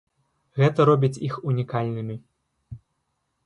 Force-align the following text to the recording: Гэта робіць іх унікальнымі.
Гэта 0.61 0.79
робіць 0.91 1.21
іх 1.29 1.37
унікальнымі. 1.53 2.15